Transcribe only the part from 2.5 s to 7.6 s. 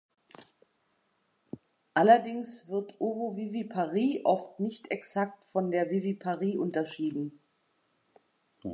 wird Ovoviviparie oft nicht exakt von der Viviparie unterschieden.